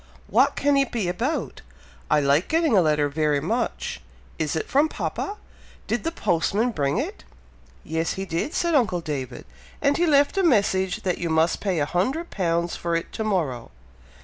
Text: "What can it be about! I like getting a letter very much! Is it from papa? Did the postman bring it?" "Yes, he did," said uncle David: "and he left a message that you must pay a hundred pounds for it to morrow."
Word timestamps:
"What 0.25 0.55
can 0.55 0.77
it 0.77 0.91
be 0.91 1.07
about! 1.07 1.61
I 2.09 2.21
like 2.21 2.47
getting 2.47 2.75
a 2.75 2.81
letter 2.81 3.07
very 3.07 3.39
much! 3.39 4.01
Is 4.39 4.55
it 4.55 4.67
from 4.67 4.89
papa? 4.89 5.37
Did 5.85 6.03
the 6.03 6.11
postman 6.11 6.71
bring 6.71 6.97
it?" 6.97 7.23
"Yes, 7.83 8.13
he 8.13 8.25
did," 8.25 8.55
said 8.55 8.73
uncle 8.73 9.01
David: 9.01 9.45
"and 9.79 9.97
he 9.97 10.07
left 10.07 10.39
a 10.39 10.43
message 10.43 11.03
that 11.03 11.19
you 11.19 11.29
must 11.29 11.59
pay 11.59 11.77
a 11.77 11.85
hundred 11.85 12.31
pounds 12.31 12.75
for 12.75 12.95
it 12.95 13.13
to 13.13 13.23
morrow." 13.23 13.69